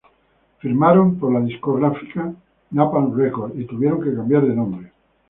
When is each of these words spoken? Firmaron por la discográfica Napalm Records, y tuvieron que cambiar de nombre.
Firmaron 0.57 1.19
por 1.19 1.31
la 1.31 1.41
discográfica 1.41 2.33
Napalm 2.71 3.15
Records, 3.15 3.53
y 3.55 3.65
tuvieron 3.65 4.01
que 4.01 4.15
cambiar 4.15 4.47
de 4.47 4.55
nombre. 4.55 4.91